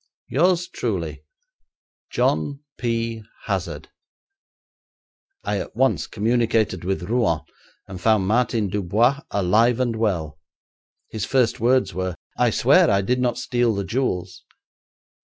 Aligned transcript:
'Yours 0.29 0.67
truly, 0.67 1.23
'JOHN 2.09 2.61
P 2.79 3.21
HAZARD.' 3.45 3.89
I 5.43 5.59
at 5.59 5.75
once 5.75 6.07
communicated 6.07 6.83
with 6.83 7.03
Rouen 7.03 7.41
and 7.87 8.01
found 8.01 8.25
Martin 8.25 8.67
Dubois 8.69 9.21
alive 9.29 9.79
and 9.79 9.95
well. 9.95 10.39
His 11.11 11.25
first 11.25 11.59
words 11.59 11.93
were: 11.93 12.15
'I 12.35 12.49
swear 12.49 12.89
I 12.89 13.01
did 13.01 13.19
not 13.19 13.37
steal 13.37 13.75
the 13.75 13.83
jewels.' 13.85 14.43